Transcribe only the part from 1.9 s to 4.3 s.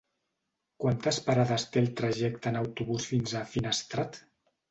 trajecte en autobús fins a Finestrat?